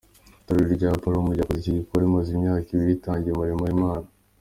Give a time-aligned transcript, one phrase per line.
[0.41, 4.07] Itorero rya Upper Room ryakoze iki gikorwa, rimaze imyaka ibiri ritangiye umurimo w’Imana.